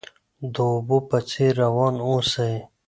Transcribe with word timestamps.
د 0.53 0.55
اوبو 0.73 0.97
په 1.09 1.17
څیر 1.29 1.51
روان 1.63 1.95
اوسئ. 2.07 2.55